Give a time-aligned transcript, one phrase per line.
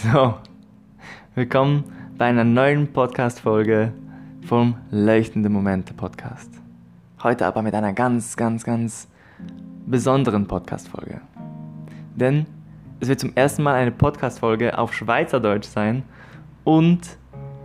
[0.00, 0.34] So,
[1.34, 1.82] willkommen
[2.16, 3.92] bei einer neuen Podcast-Folge
[4.46, 6.48] vom Leuchtende Momente Podcast.
[7.20, 9.08] Heute aber mit einer ganz, ganz, ganz
[9.86, 11.20] besonderen Podcast-Folge.
[12.14, 12.46] Denn
[13.00, 16.04] es wird zum ersten Mal eine Podcast-Folge auf Schweizerdeutsch sein
[16.62, 17.00] und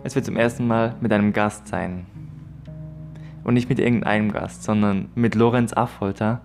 [0.02, 2.04] es wird zum ersten Mal mit einem Gast sein.
[3.44, 6.40] Und nicht mit irgendeinem Gast, sondern mit Lorenz Affolter.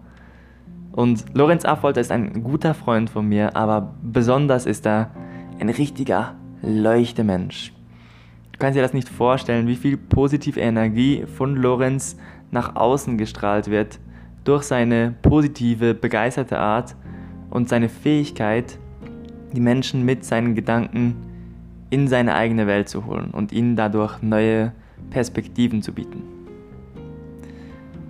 [0.92, 5.10] Und Lorenz Affolter ist ein guter Freund von mir, aber besonders ist er
[5.60, 7.74] ein richtiger Leuchtemensch.
[8.52, 12.18] Du kannst dir das nicht vorstellen, wie viel positive Energie von Lorenz
[12.52, 14.00] nach außen gestrahlt wird
[14.44, 16.96] durch seine positive, begeisterte Art
[17.50, 18.80] und seine Fähigkeit,
[19.54, 21.16] die Menschen mit seinen Gedanken
[21.90, 24.74] in seine eigene Welt zu holen und ihnen dadurch neue
[25.10, 26.24] Perspektiven zu bieten.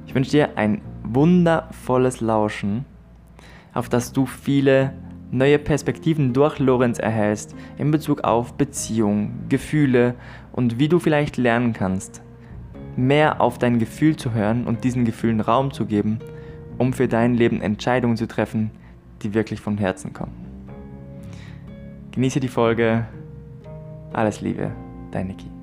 [0.05, 2.85] Ich wünsche dir ein wundervolles Lauschen,
[3.73, 4.93] auf das du viele
[5.31, 10.15] neue Perspektiven durch Lorenz erhältst in Bezug auf Beziehung, Gefühle
[10.51, 12.21] und wie du vielleicht lernen kannst,
[12.95, 16.19] mehr auf dein Gefühl zu hören und diesen Gefühlen Raum zu geben,
[16.77, 18.71] um für dein Leben Entscheidungen zu treffen,
[19.21, 20.33] die wirklich vom Herzen kommen.
[22.11, 23.05] Genieße die Folge.
[24.13, 24.71] Alles Liebe,
[25.11, 25.58] dein Niki.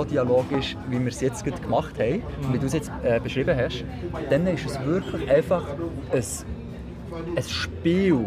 [0.00, 3.56] So dialogisch, wie wir es jetzt gerade gemacht haben, wie du es jetzt äh, beschrieben
[3.56, 3.84] hast,
[4.30, 5.64] dann ist es wirklich einfach
[6.12, 6.24] ein,
[7.36, 8.24] ein Spiel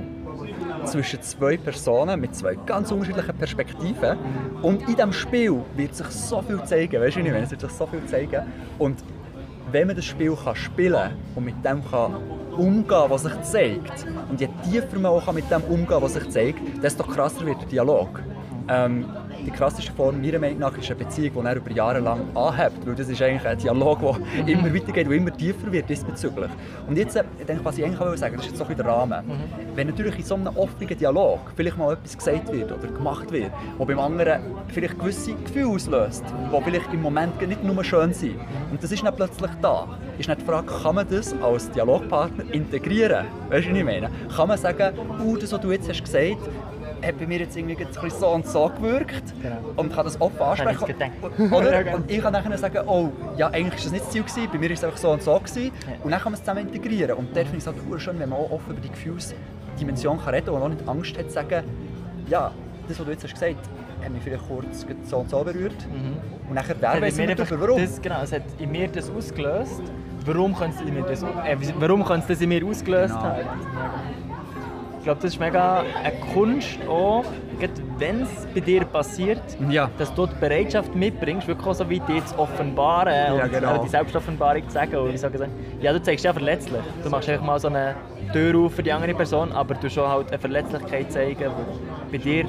[0.86, 4.18] zwischen zwei Personen mit zwei ganz unterschiedlichen Perspektiven.
[4.62, 7.72] Und in diesem Spiel wird sich so viel zeigen, weißt du nicht, es wird sich
[7.72, 8.44] so viel zeigen.
[8.78, 9.04] Und
[9.72, 12.16] wenn man das Spiel kann spielen kann und mit dem kann
[12.56, 16.30] umgehen, was sich zeigt, und je tiefer man auch mit dem umgehen kann, was sich
[16.30, 18.22] zeigt, desto krasser wird der Dialog.
[18.68, 19.06] Ähm,
[19.46, 22.86] die klassische Form meiner Meinung nach ist eine Beziehung, die er über Jahre lang anhebt,
[22.86, 26.50] weil das ist eigentlich ein Dialog, der immer weitergeht und immer tiefer wird diesbezüglich.
[26.88, 28.76] Und jetzt, äh, ich denke, was ich eigentlich auch sagen das ist jetzt so ein
[28.76, 29.28] der Rahmen.
[29.28, 29.76] Mhm.
[29.76, 33.52] Wenn natürlich in so einem offenen Dialog vielleicht mal etwas gesagt wird oder gemacht wird,
[33.78, 38.36] wo beim anderen vielleicht gewisse Gefühle auslöst, die vielleicht im Moment nicht nur schön sind,
[38.72, 39.88] und das ist dann plötzlich da,
[40.18, 43.26] ist nicht die Frage, kann man das als Dialogpartner integrieren?
[43.50, 44.10] Weißt du, was ich meine?
[44.36, 46.38] Kann man sagen, uh, das, was du jetzt hast gesagt
[47.04, 49.58] hat bei mir jetzt irgendwie so und so gewirkt genau.
[49.76, 50.96] und kann das offen ansprechen.
[51.52, 51.84] Oder?
[51.96, 54.58] Und ich kann dann sagen, oh, ja, eigentlich war das nicht das Ziel, gewesen, bei
[54.58, 55.38] mir war es einfach so und so.
[55.38, 55.72] Gewesen.
[56.04, 57.18] Und dann kann man es zusammen integrieren.
[57.18, 60.34] Und dort finde ich es halt schön, wenn man auch offen über die Gefühlsdimension kann
[60.34, 61.64] reden kann und auch nicht Angst hat zu sagen,
[62.30, 62.52] ja,
[62.88, 65.76] das, was du jetzt hast gesagt hast, hat mich vielleicht kurz so und so berührt.
[65.88, 66.50] Mhm.
[66.50, 67.82] Und nachher der weiss ich darüber, warum.
[67.82, 69.82] Das, genau, es hat in mir das ausgelöst.
[70.26, 73.24] Warum könnte es das, äh, warum könnte es das in mir ausgelöst genau.
[73.24, 73.46] haben?
[75.04, 77.26] Ich glaube, das ist mega eine Kunst, auch,
[77.98, 79.90] wenn es bei dir passiert, ja.
[79.98, 83.84] dass du die Bereitschaft mitbringst, wirklich auch so wie dir zu offenbaren ja, und genau.
[83.84, 84.96] die Selbstoffenbarung zu sagen.
[84.96, 85.46] Und ich sage,
[85.82, 86.80] ja, du zeigst ja verletzlich.
[87.04, 87.96] Du machst einfach mal so eine
[88.32, 91.52] Tür auf für die andere Person, aber du schon halt eine Verletzlichkeit zeigen,
[92.10, 92.46] die bei dir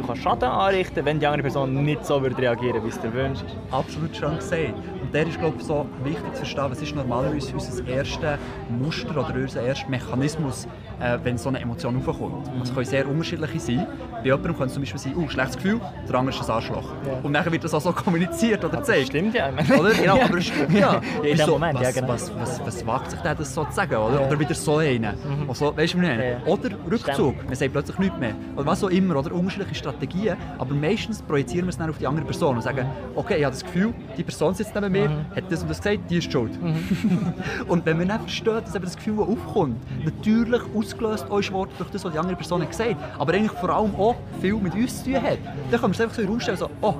[0.00, 3.44] viel Schaden anrichten wenn die andere Person nicht so würde reagieren wie es dir wünscht.
[3.70, 4.74] Absolut schon gesagt.
[5.02, 8.38] Und der ist glaube ich, so wichtig zu verstehen, was ist normalerweise unser erstes
[8.70, 10.66] Muster oder unser erster Mechanismus,
[11.02, 12.48] äh, wenn so eine Emotion aufkommt.
[12.62, 12.74] Es mhm.
[12.74, 13.86] können sehr unterschiedliche sein.
[14.12, 16.90] Bei jemandem kann es zum Beispiel sein, oh, schlechtes Gefühl, der andere ist ein Arschloch.
[17.06, 17.18] Ja.
[17.22, 19.08] Und dann wird das auch so kommuniziert oder gezeigt.
[19.08, 19.48] Stimmt ja.
[19.48, 19.90] Oder?
[19.90, 22.08] Genau, aber es, ja, ja, in dem so, Moment, was, ja, genau.
[22.08, 23.96] was, was, was, wagt sich der das so zu sagen?
[23.96, 25.02] Oder, oder wieder so einen.
[25.02, 25.52] Mhm.
[25.54, 28.34] So, weißt du, was ja, Oder Rückzug, man sagt plötzlich nichts mehr.
[28.56, 30.36] Oder was auch immer, oder unterschiedliche Strategien.
[30.58, 33.52] Aber meistens projizieren wir es dann auf die andere Person und sagen, okay, ich habe
[33.52, 35.34] das Gefühl, die Person sitzt neben mir, mhm.
[35.34, 36.62] hat das und das gesagt, die ist schuld.
[36.62, 37.34] Mhm.
[37.68, 40.62] und wenn man dann versteht, dass eben das Gefühl, das aufkommt, natürlich
[40.92, 43.94] ausgelöst ist worden durch das, was die andere Person gesagt hat, aber eigentlich vor allem
[43.94, 46.70] auch viel mit uns zu tun hat, dann kann man es einfach so herausstellen, so,
[46.80, 46.94] oh,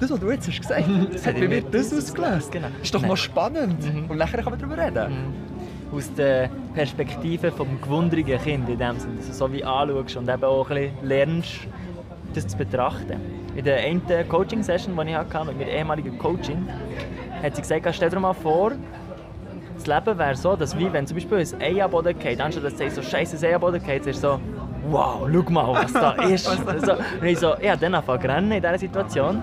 [0.00, 2.52] das, was du jetzt hast gesagt hast, das hat bei mir das ausgelöst.
[2.52, 2.68] Genau.
[2.82, 3.82] Ist doch noch spannend.
[3.82, 4.10] Mhm.
[4.10, 5.12] Und nachher kann man darüber reden.
[5.12, 5.96] Mhm.
[5.96, 10.28] Aus der Perspektive des gewundrigen Kind in dem Sinne, dass du so wie anschaust und
[10.28, 11.60] eben auch ein bisschen lernst,
[12.34, 13.20] das zu betrachten.
[13.54, 16.66] In der einen Coaching-Session, die ich hatte mit meiner ehemaligen Coachin,
[17.42, 18.72] hat sie gesagt, stell dir mal vor,
[19.82, 22.64] das Leben wäre so, dass wie wenn zum Beispiel ein Ei am Boden geht, anstatt
[22.64, 24.38] dass es so scheiße ein Ei am Boden geht, ist so,
[24.88, 26.44] wow, schau mal, was da ist.
[26.44, 26.50] so,
[26.92, 29.42] und ich so, ich habe dann angefangen rennen in dieser Situation,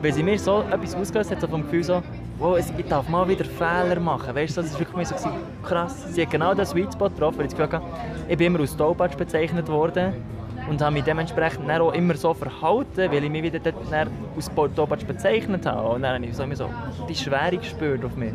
[0.00, 2.02] weil sie mir so etwas ausgelöst hat, so vom Gefühl so,
[2.38, 4.34] wow, ich darf mal wieder Fehler machen.
[4.34, 5.16] Weißt du, das war wirklich so
[5.62, 6.06] krass.
[6.14, 7.86] Sie hat genau den Sweet Spot getroffen, weil ich das Gefühl hatte,
[8.28, 10.12] ich bin immer als Taubatsch bezeichnet worden
[10.68, 14.50] und habe mich dementsprechend dann auch immer so verhalten, weil ich mich wieder dort als
[14.76, 15.88] Taubatsch bezeichnet habe.
[15.88, 16.70] Und dann habe ich so so
[17.08, 18.32] die Schwere gespürt auf mich.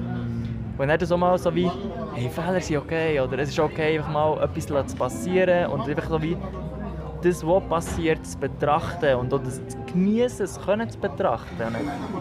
[0.77, 1.69] Und dann so mal so wie,
[2.13, 6.09] hey, Fehler sind okay, oder es ist okay, einfach mal etwas zu passieren und einfach
[6.09, 6.38] so wie
[7.21, 11.75] das, was passiert, zu betrachten und auch das zu genießen, es können zu betrachten.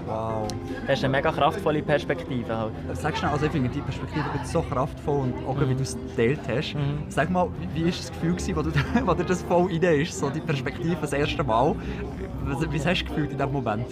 [0.06, 0.46] Wow.
[0.86, 2.56] Das ist eine mega kraftvolle Perspektive.
[2.56, 2.72] Halt.
[2.94, 6.40] Sag schnell, also ich finde die Perspektive so kraftvoll und auch wie du es geteilt
[6.48, 6.74] hast.
[6.74, 7.04] Mhm.
[7.08, 8.70] Sag mal, wie war das Gefühl, gewesen, wo, du,
[9.06, 11.74] wo dir das voll rein ist, so die Perspektive das erste Mal?
[12.44, 13.86] Was, wie hast du gefühlt in diesem Moment?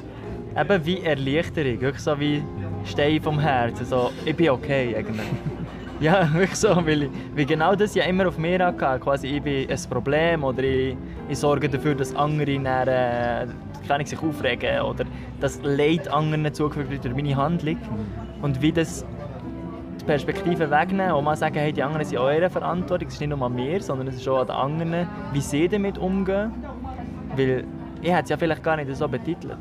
[0.56, 2.43] Eben wie Erleichterung, wirklich so wie
[2.84, 5.26] Stein vom Herzen, so, ich bin okay eigentlich.
[6.00, 9.70] ja, wirklich so, weil, weil genau das ja immer auf mir hatte, quasi ich bin
[9.70, 10.96] ein Problem oder ich,
[11.28, 13.46] ich sorge dafür, dass andere dann, äh,
[13.88, 15.04] kann ich sich aufregen oder
[15.40, 17.78] dass Leid anderen zugefügt wird durch meine Handlung.
[18.42, 19.04] Und wie das
[20.00, 23.31] die Perspektive wegnehmen und mal sagen, hey, die anderen sind eure Verantwortung, es ist nicht
[23.31, 26.52] nur an mir, sondern es ist auch an den anderen, wie sie damit umgehen,
[27.36, 27.64] weil
[28.02, 29.56] ich hätte es ja vielleicht gar nicht so betitelt.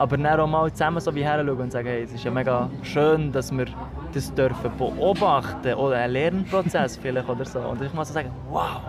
[0.00, 2.70] Aber dann auch mal zusammen so wie her und sagen, hey, es ist ja mega
[2.82, 3.66] schön, dass wir
[4.14, 7.58] das dürfen beobachten oder einen Lernprozess vielleicht oder so.
[7.58, 8.80] Und ich muss so sagen, wow,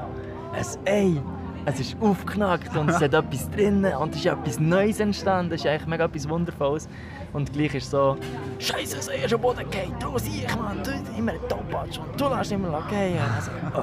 [0.54, 1.22] ein Ei,
[1.66, 5.66] es ist aufgeknackt und es hat etwas drin und es ist etwas Neues entstanden, es
[5.66, 6.88] ist eigentlich mega etwas Wundervolles.
[7.34, 8.16] Und gleich ist es so,
[8.60, 12.30] Scheiße, es ist am Boden gefallen, du siehst, Mann, du immer ein Topatsch und du
[12.34, 13.20] lässt immer gehen.
[13.36, 13.82] Also, oh.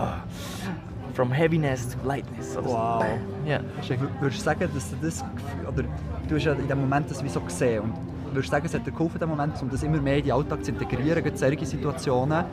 [1.13, 2.57] From heaviness to lightness.
[2.63, 3.05] Wow.
[3.45, 5.85] Ja, W- Würdest du sagen, dass du das Gefühl, oder
[6.29, 7.95] du hast ja in diesem Moment das wie so gesehen und
[8.35, 10.65] würdest sagen, es hat dir geholfen diesem Moment, um das immer mehr in den Alltag
[10.65, 12.45] zu integrieren, gerade solche Situationen,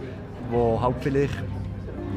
[0.49, 1.43] wo halt vielleicht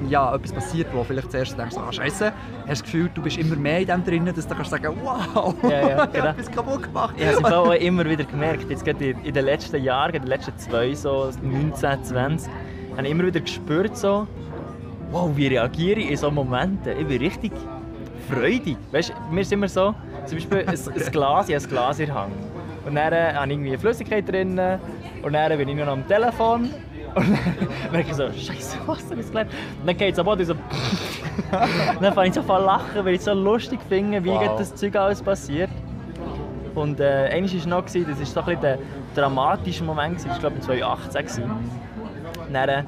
[0.08, 2.26] ja, etwas passiert, wo vielleicht zuerst denkst, ah scheiße,
[2.60, 5.54] hast das Gefühl, du bist immer mehr in dem drin, dass du kannst sagen, wow,
[5.64, 6.28] Ja, ja, ich habe genau.
[6.28, 7.14] etwas kaputt gemacht.
[7.18, 10.28] Ich habe es auch immer wieder gemerkt, jetzt gerade in den letzten Jahren, in den
[10.28, 12.48] letzten zwei, so 19, 20,
[12.96, 14.28] habe ich immer wieder gespürt, so,
[15.10, 16.96] wow, wie reagiere ich in so Momenten?
[16.96, 17.52] Ich bin richtig
[18.30, 18.76] freudig.
[18.92, 19.94] Weißt mir ist immer so,
[20.28, 22.32] zum Beispiel ein, ein Glas, ich habe ein Glas in der Hand.
[22.86, 24.60] Und dann äh, habe ich irgendwie eine Flüssigkeit drin
[25.22, 26.70] und dann bin ich nur noch am Telefon
[27.14, 27.38] und dann
[27.92, 29.46] merke ich so, scheiße, Wasser ist gleich.
[29.80, 30.54] Und dann geht es am Boden so,
[32.00, 34.58] dann fange ich so an lachen, weil ich es so lustig finde, wie Wow.
[34.58, 35.70] das Zeug alles passiert.
[36.74, 38.78] Und äh, eines war noch, das war so ein bisschen der
[39.14, 41.22] dramatische Moment, gewesen, das war glaube ich 2018.
[41.22, 41.50] gewesen.
[42.52, 42.84] Dann, äh,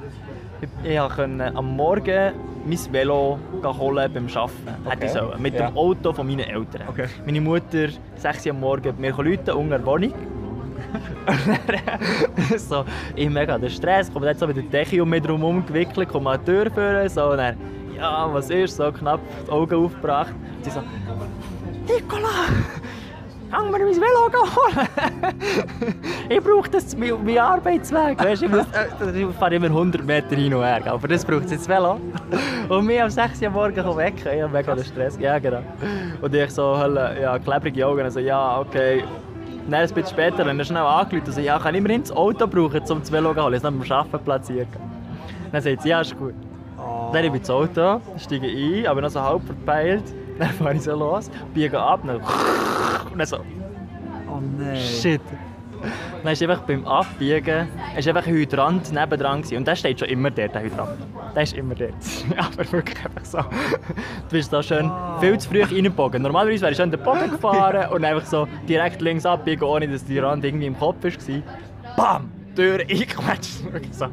[0.60, 2.32] ich, ich konnte am Morgen
[2.64, 4.88] mein Velo holen beim Arbeiten.
[4.88, 5.68] Hätte ich sollen, mit Ja.
[5.70, 6.82] dem Auto von meinen Eltern.
[6.88, 7.06] Okay.
[7.24, 10.12] Meine Mutter, 6 Uhr am Morgen, mir rufen, unter der Wohnung.
[12.56, 12.84] So,
[13.14, 16.30] ich mega den Stress, komme dann so mit der Decke um mich herum gewickelt, komme
[16.30, 17.56] an die Tür führen, so, und dann,
[17.96, 20.32] ja, was ist, so knapp die Augen aufgebracht.
[20.56, 20.80] Und sie so,
[21.86, 22.28] Nicola,
[23.50, 24.88] kann mir mein Velo holen?
[26.28, 28.18] ich brauche das zu meinem meinem Arbeitsweg.
[28.18, 31.24] Weißt, du, ich, muss, äh, ich fahre immer 100 Meter hin und her, aber das
[31.24, 32.00] braucht jetzt das Velo.
[32.68, 35.18] Und mir am 6 Uhr am Morgen kommen weg, ich habe mega den Stress.
[35.18, 35.62] Ja, genau.
[36.20, 36.76] Und ich so,
[37.20, 39.02] ja, klebrige Augen, also ja, okay.
[39.68, 42.46] Dann ein bisschen später, dann schnell angerufen und so, ja, kann ich immerhin das Auto
[42.46, 43.54] brauchen, um das Velo zu holen.
[43.54, 44.68] Ich habe es am Arbeiten platziert.
[45.52, 46.34] Dann sagt sie, ja, ist gut.
[46.78, 47.10] Oh.
[47.12, 50.04] Dann bin ich ins Auto, steige ein, aber noch so halb verpeilt.
[50.38, 52.18] Dann fahre ich so los, biege ab, dann
[53.12, 53.38] und dann so,
[54.28, 54.76] Oh nein.
[54.76, 55.20] shit.
[56.22, 57.66] Dann ist einfach beim Abbiegen
[57.96, 59.56] ist einfach ein Hydrant nebendran gewesen.
[59.58, 60.98] und der steht schon immer dort, der Hydrant.
[61.34, 61.94] Der ist immer dort.
[62.36, 63.38] aber wirklich einfach so.
[63.38, 64.90] Du bist da schön
[65.20, 66.22] viel zu früh reingebogen.
[66.22, 69.88] Normalerweise wäre ich schon in den Bogen gefahren und einfach so direkt links abbiegen, ohne
[69.88, 71.42] dass die Rand irgendwie im Kopf war.
[71.96, 72.30] Bam!
[72.54, 73.60] Tür eingequetscht.
[73.92, 74.06] So.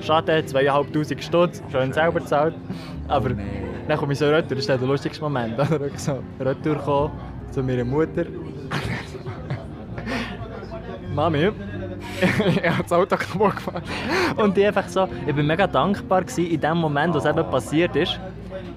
[0.00, 2.54] Schaden, 2'500 Stutz, schön selber gezahlt.
[3.08, 3.46] Aber nein.
[3.88, 5.58] dann komme ich so retour, das ist der lustigste Moment.
[6.38, 7.12] Retour gekommen
[7.50, 8.24] zu meiner Mutter.
[11.14, 11.50] Mami,
[12.20, 13.82] ich habe das Auto kaputt gemacht.
[14.36, 17.50] Und die einfach so, ich bin mega dankbar gewesen, in dem Moment, wo es eben
[17.50, 18.18] passiert ist,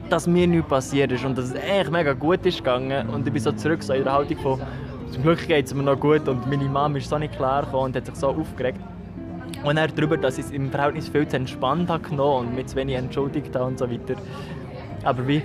[0.09, 3.09] dass mir nichts passiert ist und dass es echt mega gut ist gegangen.
[3.09, 4.61] Und ich bin so zurück so in der Haltung von,
[5.11, 7.85] zum Glück geht es mir noch gut und meine Mama ist so nicht klar gekommen
[7.85, 8.79] und hat sich so aufgeregt.
[9.63, 12.67] Und dann darüber, dass ich es im Verhältnis viel zu entspannt habe genommen und mich
[12.67, 14.15] zu wenig entschuldigt habe und so weiter.
[15.03, 15.43] Aber wie,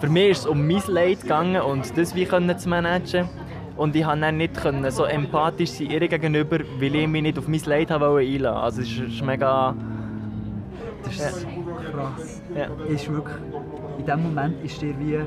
[0.00, 3.28] für mich ist es um mein Leid gegangen und das wie können zu managen.
[3.76, 7.48] Und ich konnte nicht können, so empathisch sein ihr gegenüber, weil ich mich nicht auf
[7.48, 8.62] mein Leid habe wollte einlassen.
[8.62, 9.74] Also es ist, es ist mega...
[11.04, 11.46] Das ist so
[11.92, 12.42] krass.
[12.54, 12.66] Ja.
[12.92, 13.36] Ist wirklich,
[14.00, 15.18] in dem Moment ist dir wie,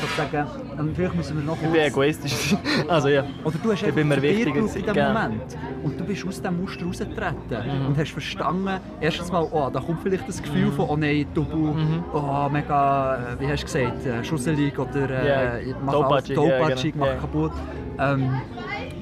[0.00, 0.46] sozusagen,
[0.78, 2.56] und vielleicht müssen wir noch Ich bin kurz- egoistisch.
[2.88, 3.24] also ja.
[3.44, 4.54] Oder du hast Ich bin mir in dem
[4.94, 5.12] genau.
[5.12, 5.56] Moment.
[5.82, 7.36] Und du bist aus dem Muster rausgetreten.
[7.50, 7.86] Mhm.
[7.88, 8.68] Und hast verstanden,
[9.00, 12.04] erstens mal, oh, da kommt vielleicht das Gefühl von, oh nein, Double, Mhm.
[12.12, 16.36] oh, mega, äh, wie hast du gesagt, äh, schusselig oder äh, Ja, ich mach topatschig,
[16.36, 16.94] ja, genau.
[16.96, 17.14] mach Ja.
[17.16, 17.52] kaputt.
[17.98, 18.30] Ähm,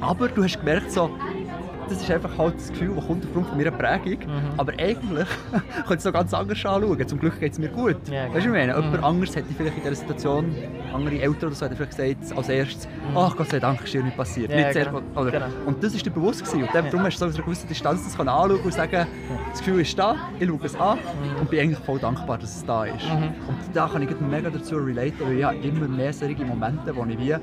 [0.01, 1.11] aber du hast gemerkt, so,
[1.89, 4.19] das ist einfach halt das Gefühl, das kommt aufgrund von meiner Prägung.
[4.27, 4.43] Mhm.
[4.59, 7.09] Aber eigentlich könnte ich es noch ganz anders anschauen.
[7.09, 7.97] Zum Glück geht es mir gut.
[8.11, 8.67] Ja, weißt du, was ich meine?
[8.73, 8.77] genau.
[8.81, 9.05] Jemand Mhm.
[9.05, 10.55] anderes hätte vielleicht in dieser Situation,
[10.93, 13.17] andere Eltern oder so, hätten vielleicht gesagt, als erstes, Mhm.
[13.17, 14.51] ach Gott sei Dank, ist dir nichts passiert.
[14.51, 15.01] Ja, Nicht sehr, genau.
[15.17, 15.47] oder, Genau.
[15.67, 16.63] Und das ist dir bewusst gewesen.
[16.63, 17.05] Und darum Ja.
[17.07, 19.07] hast du so aus einer gewissen Distanz das anschauen und sagen,
[19.51, 21.41] das Gefühl ist da, ich schaue es an Mhm.
[21.41, 23.05] und bin eigentlich voll dankbar, dass es da ist.
[23.05, 27.05] Und da kann ich mega dazu relaten, weil ich habe immer mehr solche Momente, wo
[27.05, 27.35] ich wie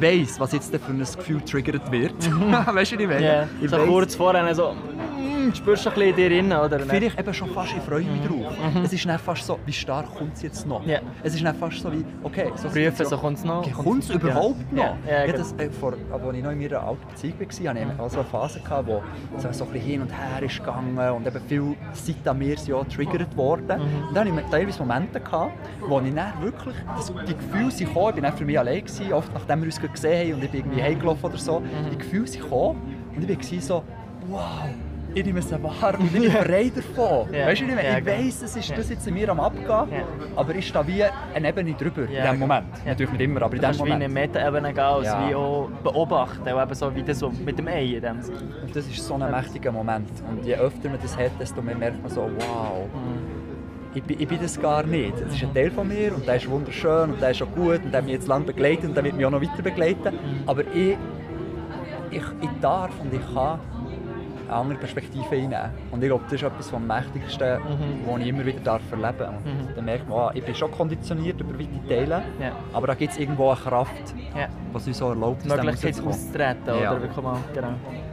[0.00, 2.12] weiss, was jetzt für ein Gefühl triggert wird.
[2.74, 3.18] weißt du, was ich meine?
[3.18, 3.24] Mhm.
[3.24, 6.80] Ja, Ich so kurz vorher so, mm, spürst du ein bisschen in dir drin, oder?
[6.80, 8.52] Vielleicht eben schon fast, ich freue mich drauf.
[8.84, 10.82] Es ist dann fast so, wie stark kommt es jetzt noch?
[10.84, 10.90] Mhm.
[10.90, 10.98] Ja.
[11.22, 13.58] Es ist dann fast so wie, okay, so Prüfen, so kommt es noch.
[13.58, 14.82] Okay, kommt es überhaupt noch?
[14.82, 15.38] Ja, ja, ich genau.
[15.38, 18.18] das, äh, vor, als ich noch in meiner alten Beziehung war, hatte ich auch so
[18.20, 19.02] eine Phase, gehabt, wo
[19.36, 22.56] es so ein bisschen hin und her ist gegangen und eben viel Zeit an mir
[22.58, 23.64] sind auch getriggert worden.
[23.78, 24.08] Mhm.
[24.08, 25.52] Und dann hatte ich teilweise Momente, gehabt,
[25.86, 29.12] wo ich dann wirklich, das, die Gefühle sind gekommen, ich war für mich allein, gewesen,
[29.12, 31.90] oft nachdem wir uns gesehen haben und ich bin irgendwie heimgelaufen oder so, Mhm.
[31.92, 32.80] die Gefühle sind gekommen
[33.22, 33.84] und ich war so,
[34.28, 34.42] wow,
[35.14, 37.32] ich nehme es wahr und ich bin frei davon.
[37.32, 37.46] Ja.
[37.46, 37.70] Weißt du, ich?
[37.70, 38.18] Ja, ich genau.
[38.18, 40.02] weiss, es ist das jetzt mir am Abgehen,
[40.36, 41.02] aber ich stehe wie
[41.34, 42.34] eine Ebene drüber in dem genau.
[42.46, 42.66] Moment.
[42.86, 44.04] Natürlich nicht immer, aber in dem kannst wie in Moment.
[44.04, 45.28] eine Meta-Ebene gehen, als Ja.
[45.28, 48.38] wie auch beobachten, und eben so wie das mit dem Ei in dem Sinne.
[48.62, 50.10] Und das ist so ein mächtiger Moment.
[50.30, 52.86] Und je öfter man das hat, desto mehr merkt man so, wow,
[53.94, 55.14] ich bin, ich bin das gar nicht.
[55.26, 57.82] Es ist ein Teil von mir und der ist wunderschön und der ist auch gut
[57.82, 60.18] und der hat mich jetzt lange begleitet und der wird mich auch noch weiter begleiten.
[60.46, 60.96] Aber ich,
[62.10, 63.58] ich, ich darf und ich kann
[64.48, 65.70] eine andere Perspektive einnehmen.
[65.90, 67.58] Und ich glaube, das ist etwas vom Mächtigsten,
[68.06, 69.44] was ich immer wieder darf erleben darf.
[69.44, 69.74] Mhm.
[69.76, 72.52] dann merkt man, ah, ich bin schon konditioniert über weite Teile, Ja.
[72.72, 74.48] aber da gibt es irgendwo eine Kraft, Ja.
[74.72, 76.96] was uns so erlaubt, Die Möglichkeit auszutreten, Ja.
[76.96, 77.22] oder?
[77.22, 77.68] Mal, genau.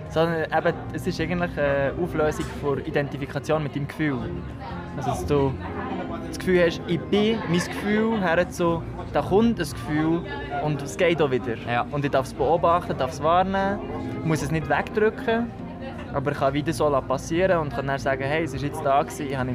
[0.09, 4.17] Sondern eben, es ist eigentlich eine Auflösung von Identifikation mit deinem Gefühl.
[4.97, 5.53] Also, dass du
[6.27, 8.81] das Gefühl hast, ich bin mein Gefühl, her zu,
[9.15, 10.21] da kommt ein Gefühl
[10.63, 11.55] und es geht auch wieder.
[11.67, 11.87] Ja.
[11.91, 13.79] Und ich darf es beobachten, darf es wahrnehmen,
[14.25, 15.49] muss es nicht wegdrücken,
[16.13, 19.01] aber ich kann wieder so passieren und kann dann sagen, hey, es war jetzt da,
[19.01, 19.51] gewesen, ich habe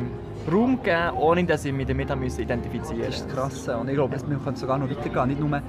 [0.51, 3.77] Raum gegeben, ohne dass ich mich damit identifizieren Das ist das Krasse.
[3.77, 5.29] Und ich glaube, man kann sogar noch weitergehen.
[5.29, 5.61] Nicht nur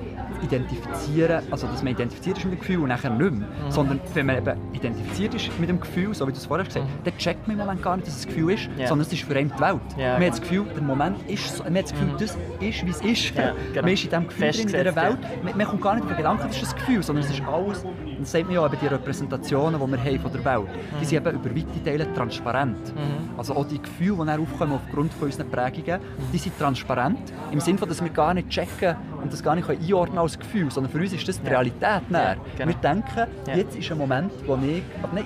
[0.44, 3.48] identifizieren, also dass man identifiziert ist mit dem Gefühl und nachher nicht mehr.
[3.70, 6.86] Sondern wenn man eben identifiziert ist mit dem Gefühl, so wie du es vorher gesagt
[6.86, 8.88] hast, dann checkt man im Moment gar nicht, dass es ein Gefühl ist, Ja.
[8.88, 9.80] sondern es ist für einen die Welt.
[9.98, 10.26] Ja, man genau.
[10.26, 13.02] hat das Gefühl, der Moment ist so, man hat das Gefühl, das ist, wie es
[13.02, 13.36] ist.
[13.36, 13.82] Ja, genau.
[13.84, 15.18] Man ist in diesem Gefühl drin, in dieser Welt.
[15.44, 17.42] Man, man kommt gar nicht auf den Gedanken, das ist ein Gefühl, sondern es ist
[17.46, 17.86] alles,
[18.22, 20.68] und das sagt man ja eben die Repräsentationen, die wir haben von der Welt,
[21.02, 22.94] die sind eben über weite Teile transparent.
[23.36, 26.00] Also auch die Gefühle, die dann aufkommen aufgrund von unseren Prägungen,
[26.32, 27.34] die sind transparent.
[27.52, 30.70] Im Sinne von, dass wir gar nicht checken und das gar nicht einordnen als Gefühl,
[30.70, 31.54] sondern für uns ist das die Ja.
[31.54, 32.12] Realität.
[32.12, 32.36] näher.
[32.58, 32.68] genau.
[32.70, 33.56] Wir denken, Ja.
[33.56, 34.84] jetzt ist ein Moment, wo ich...
[35.02, 35.26] Aber nein,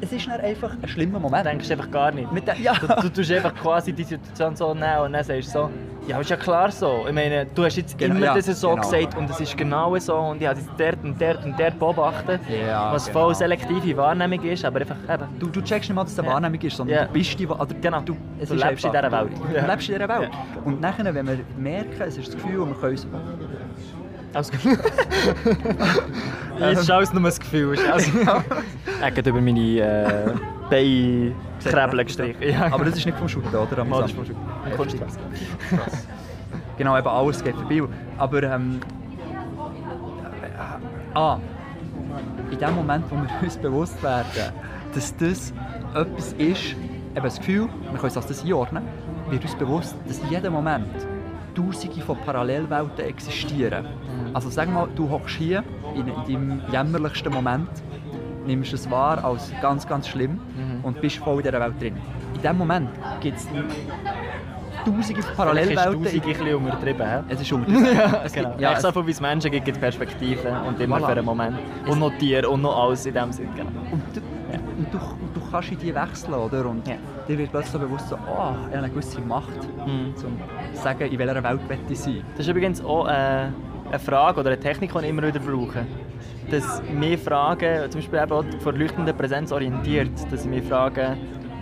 [0.00, 1.44] es ist dann einfach ein schlimmer Moment.
[1.44, 2.28] Du denkst einfach gar nicht.
[2.32, 2.74] Den- ja.
[2.74, 5.70] Du, du tust einfach quasi die Situation so nehmen und dann sagst du so,
[6.08, 7.04] ja, ist ja klar so.
[7.06, 8.82] Ich meine, du hast jetzt Genau, immer ja, das so genau.
[8.82, 11.78] gesagt und es ist genau so und ich habe es dort und dort und dort
[11.78, 13.20] beobachtet, Ja, was genau.
[13.26, 16.28] voll selektive Wahrnehmung ist, aber einfach eben, Du, du checkst nicht mal, dass es eine
[16.28, 16.34] Ja.
[16.34, 17.04] Wahrnehmung ist, sondern Ja.
[17.04, 17.46] du bist die...
[17.46, 18.00] Oder Genau.
[18.00, 19.30] Du, es Du ist lebst in dieser Welt.
[19.48, 19.66] Du Ja.
[19.66, 20.30] lebst in dieser Welt.
[20.64, 23.06] Und nachher, wenn wir merken, es ist das Gefühl, wir können uns...
[24.34, 24.60] alles gut.
[26.58, 27.74] Jetzt schaust du nur das Gefühl.
[27.74, 27.84] ist
[29.02, 30.32] hat über meine äh,
[30.70, 32.42] Beinkrebel gestrichen.
[32.42, 33.84] Ja, Aber das ist nicht vom Shooten, oder?
[33.84, 34.76] Mal, das ist vom Shooten.
[34.76, 35.18] Kunststraße.
[35.68, 36.06] Krass.
[36.78, 37.82] Genau, eben alles geht vorbei.
[38.18, 38.80] Aber ähm,
[40.42, 41.38] äh, ah,
[42.50, 44.52] in dem Moment, wo wir uns bewusst werden,
[44.94, 45.52] dass das
[45.94, 48.84] etwas ist, eben das Gefühl, wir können es als das einordnen,
[49.30, 50.86] wird uns bewusst, dass in jedem Moment
[51.54, 53.86] Tausende von Parallelwelten existieren.
[54.32, 55.62] Also sag mal, du hockst hier
[55.94, 56.14] in, in
[56.48, 57.68] deinem jämmerlichsten Moment,
[58.46, 60.38] nimmst es wahr als ganz, ganz schlimm
[60.82, 61.96] und bist voll in dieser Welt drin.
[62.34, 62.88] In dem Moment
[63.20, 63.48] gibt es
[64.84, 66.06] Tausende von Vielleicht ist Parallelwelten.
[66.06, 66.06] 1000
[66.48, 67.06] ein untertrieben.
[67.08, 67.18] hä?
[67.28, 68.54] Es ist unter Ja, Es genau.
[68.58, 71.06] Ja, ja, so es- viel wie es Menschen gibt, gibt es Perspektiven und immer Voilà.
[71.06, 71.56] für einen Moment.
[71.86, 73.48] Und noch Tiere und noch alles in dem Sinn.
[73.54, 73.68] Genau.
[73.92, 74.20] Und du,
[74.76, 76.66] und du, und du kannst in die wechseln, oder?
[76.66, 76.94] Und Ja.
[77.28, 79.52] dir wird plötzlich so bewusst, so, oh, ich habe eine gewisse Macht,
[79.86, 80.06] Mhm.
[80.08, 80.26] um zu
[80.82, 82.22] sagen, in welcher Welt ich sein.
[82.36, 83.46] Das ist übrigens auch äh,
[83.92, 85.86] eine Frage oder eine Technik, die ich immer wieder brauche.
[86.50, 91.16] Dass wir fragen, zum Beispiel eben auch von leuchtender Präsenz orientiert, dass ich mich frage,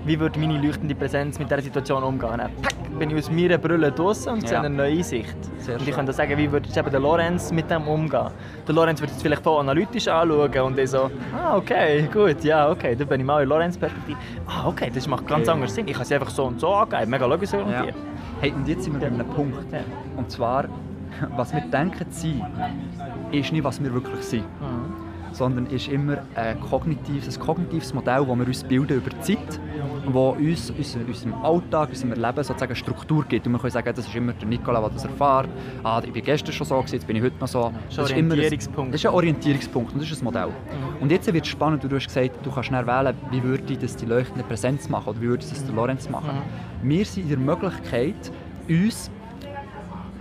[0.05, 2.39] wie würde meine leuchtende Präsenz mit dieser Situation umgehen?
[2.63, 4.61] Pack, bin ich aus meiner Brille draußen und sehe Ja.
[4.61, 5.37] eine neue Sicht.
[5.59, 8.29] Sehr und ich könnte sagen, wie würde jetzt eben der Lorenz mit dem umgehen?
[8.67, 12.71] Der Lorenz würde es vielleicht voll analytisch anschauen und ich so, ah okay, gut, ja
[12.71, 14.19] okay, dann bin ich mal in Lorenz Perspektive.
[14.47, 15.55] Ah okay, das macht ganz Okay.
[15.55, 15.87] anders Sinn.
[15.87, 17.59] Ich kann es einfach so und so angeben, mega logisch Ja.
[17.59, 17.95] orientiert.
[18.41, 19.71] Hey, und jetzt sind wir bei einem Punkt.
[19.71, 19.81] Ja.
[20.17, 20.65] Und zwar,
[21.37, 22.43] was wir denken zu sein,
[23.33, 24.43] ist nicht, was wir wirklich sind.
[24.61, 25.11] Mhm.
[25.33, 29.61] sondern ist immer ein kognitives, ein kognitives Modell, das wir uns bilden über die Zeit,
[30.07, 33.47] wo uns unser, unserem Alltag, unserem Leben sozusagen Struktur gibt.
[33.47, 35.49] Und wir können sagen, das ist immer der Nikola, der das erfährt.
[35.85, 37.71] Ah, ich bin gestern schon so, jetzt bin ich heute noch so.
[37.95, 38.93] Das ist immer ein- Orientierungspunkt.
[38.93, 40.49] Das ist ein Orientierungspunkt und das ist ein Modell.
[40.99, 43.79] Und jetzt wird es spannend, du hast gesagt, du kannst schnell wählen, wie würde ich
[43.79, 46.39] das die leuchtende Präsenz machen oder wie würde das der Lorenz machen.
[46.83, 48.33] Wir sind in der Möglichkeit,
[48.69, 49.13] uns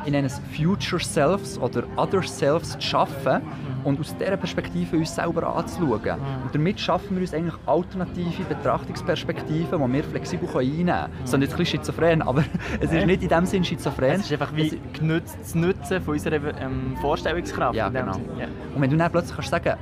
[0.09, 3.41] in eines Future Selves oder Other Selves zu schaffen
[3.83, 6.19] und aus dieser Perspektive uns selber anzuschauen.
[6.43, 11.11] Und damit schaffen wir uns eigentlich alternative Betrachtungsperspektiven, die wir flexibel einnehmen können.
[11.21, 12.43] Das ist jetzt ein bisschen schizophren, aber
[12.79, 14.19] es ist nicht in dem Sinn schizophren.
[14.19, 17.75] Es ist einfach wie das Nutzen von unserer ähm, Vorstellungskraft.
[17.75, 18.17] Ja, genau.
[18.37, 18.47] Ja.
[18.75, 19.75] Und wenn du dann plötzlich kannst sagen,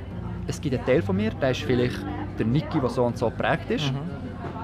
[0.46, 1.98] es gibt einen Teil von mir, der ist vielleicht
[2.38, 3.92] der Niki, der so und so geprägt ist.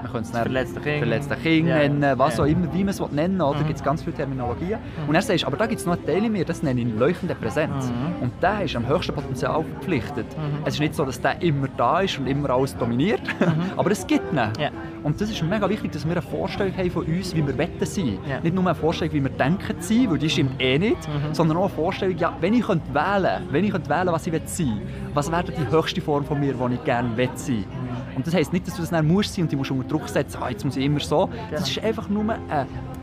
[0.05, 0.97] Man könnte es dann verletzte Kind.
[0.99, 2.43] verletzte Kind Ja, nennen, was ja.
[2.43, 4.77] auch immer, wie man es nennen will, oder gibt es ganz viele Terminologien.
[5.07, 6.93] Und er sagt, aber da gibt es noch einen Teil in mir, das nenne ich
[6.93, 7.87] leuchtende Präsenz.
[7.89, 8.21] Mhm.
[8.23, 10.27] Und der ist am höchsten Potenzial verpflichtet.
[10.63, 13.21] Es ist nicht so, dass der immer da ist und immer alles dominiert,
[13.77, 14.35] aber es gibt ihn.
[14.39, 14.61] Mhm.
[14.61, 14.69] Ja.
[15.03, 17.85] Und das ist mega wichtig, dass wir eine Vorstellung haben von uns, wie wir wetten
[17.85, 18.17] sein.
[18.43, 21.33] Nicht nur eine Vorstellung, wie wir denken zu sein, weil die stimmt eh nicht, Mhm.
[21.33, 24.33] sondern auch eine Vorstellung, ja, wenn ich könnte wählen wenn ich könnte wählen, was ich
[24.33, 24.81] will sein
[25.13, 27.74] was wäre die höchste Form von mir, die ich gerne will sein Mhm.
[28.15, 30.07] Und das heisst nicht, dass du das dann musst sein und die musst unter Druck
[30.07, 31.29] setzen, ah, jetzt muss ich immer so.
[31.51, 32.39] Das ist einfach nur ein,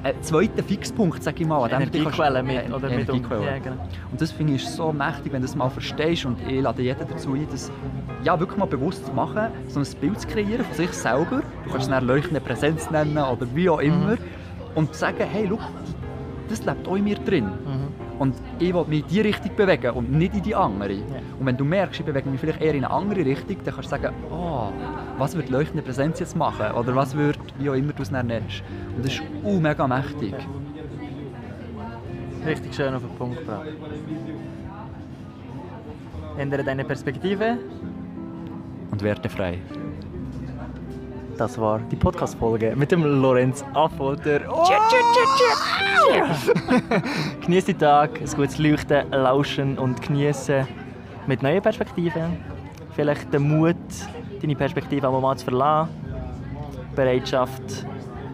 [0.02, 1.62] ein zweiter Fixpunkt, sag ich mal.
[1.64, 3.08] an dem du dich Energiequelle mit, äh, oder mit.
[3.08, 3.44] Energiequelle.
[3.44, 3.88] Ja, genau.
[4.10, 7.06] Und das finde ich so mächtig, wenn du das mal verstehst und ich lade jeden
[7.08, 7.70] dazu ein, das
[8.24, 11.42] ja, wirklich mal bewusst zu machen, so ein Bild zu kreieren von sich selber.
[11.64, 14.16] Du kannst es dann leuchtende Präsenz nennen oder wie auch immer.
[14.74, 15.58] Und zu sagen, hey, schau,
[16.48, 17.50] das lebt auch in mir drin.
[18.18, 20.94] Und ich will mich in diese Richtung bewegen und nicht in die andere.
[21.38, 23.90] Und wenn du merkst, ich bewege mich vielleicht eher in eine andere Richtung, dann kannst
[23.90, 24.68] du sagen, oh,
[25.18, 26.72] was wird leuchtende Präsenz jetzt machen?
[26.72, 28.62] Oder was wird, wie auch immer du es nennst.
[28.96, 30.34] Und das ist uh, mega mächtig.
[32.46, 33.68] Richtig schön auf den Punkt gebracht.
[36.38, 37.58] Ändere deine Perspektive.
[38.90, 39.58] Und wertefrei.
[41.38, 44.40] Das war die Podcast-Folge mit dem Lorenz Affolter.
[44.50, 44.64] Oh!
[47.40, 50.66] Genieß den Tag, ein gutes Leuchten, Lauschen und Genießen
[51.26, 52.36] mit neuen Perspektiven.
[52.94, 53.76] Vielleicht den Mut,
[54.42, 55.90] deine Perspektive auch mal zu verlassen.
[56.94, 57.86] Bereitschaft,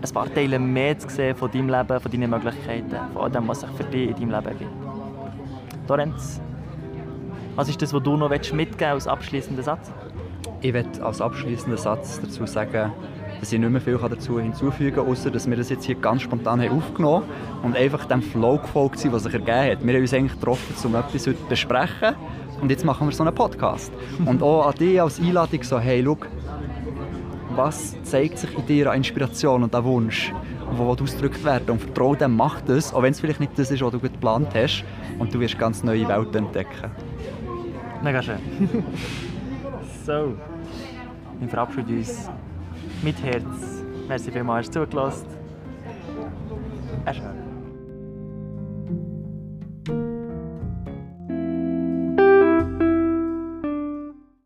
[0.03, 3.61] ein paar Teile mehr zu sehen von deinem Leben, von deinen Möglichkeiten, von dem, was
[3.61, 4.71] sich für dich in deinem Leben ergibt.
[5.88, 6.41] Lorenz,
[7.55, 9.93] was ist das, was du noch mitgeben willst als abschließenden Satz?
[10.61, 12.93] Ich werde als abschließenden Satz dazu sagen,
[13.38, 16.23] dass ich nicht mehr viel dazu hinzufügen kann, außer dass wir das jetzt hier ganz
[16.23, 19.87] spontan aufgenommen haben und einfach dem Flow gefolgt sind, was sich ergeben hat.
[19.87, 22.15] Wir haben uns eigentlich getroffen, um etwas heute zu besprechen
[22.61, 23.92] und jetzt machen wir so einen Podcast.
[24.25, 26.18] Und auch an dich als Einladung so, hey, schau,
[27.55, 30.33] was zeigt sich in dir an Inspiration und an Wunsch,
[30.77, 33.83] wo ausgedrückt werden und vertraue dem, mach das, auch wenn es vielleicht nicht das ist,
[33.83, 34.85] was du gut geplant hast
[35.18, 36.90] und du wirst ganz neue Welten entdecken.
[38.03, 38.38] Mega schön.
[40.07, 40.35] so,
[41.40, 42.31] wir verabschieden uns
[43.03, 43.85] mit Herz.
[44.07, 45.27] Merci vielmals, hast du zugelassen.
[47.05, 47.38] Erschön.